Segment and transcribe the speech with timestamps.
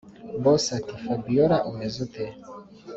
[0.43, 2.25] boss ati”fabiora umeze ute”